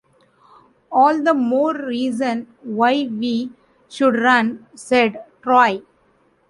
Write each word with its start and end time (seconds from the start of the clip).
"All 0.91 1.21
the 1.21 1.35
more 1.35 1.75
reason 1.75 2.47
why 2.63 3.03
we 3.07 3.51
should 3.87 4.15
run," 4.15 4.65
said 4.73 5.23
Troy. 5.43 5.83